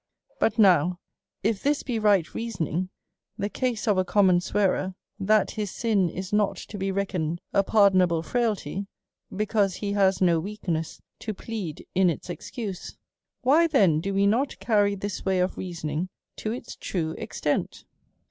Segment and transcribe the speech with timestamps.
[0.39, 0.97] But now,
[1.43, 2.89] if this be rig ht reasoning,
[3.37, 4.13] the case of a *x */.
[4.13, 8.87] Common swearer, that his sin is not to be reckoned a ,M\*L * 'pardonable frailty,
[9.35, 12.97] because he has no weakness to, J#t» ^ plead in its excuse;
[13.45, 17.85] Avhy then do we not carry this \4^A»M, way of reasoning to its true extent?